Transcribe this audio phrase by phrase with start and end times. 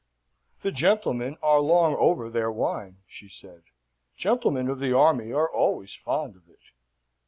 [0.61, 3.65] "The gentlemen are long over their wine," she said;
[4.15, 6.71] "gentlemen of the army are always fond of it."